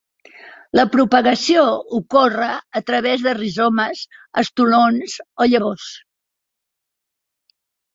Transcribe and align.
La 0.77 0.85
propagació 0.95 1.65
ocorre 1.99 2.49
a 2.81 2.83
través 2.89 3.27
de 3.29 3.37
rizomes, 3.41 4.03
estolons 4.47 5.23
o 5.43 5.51
llavors. 5.55 5.95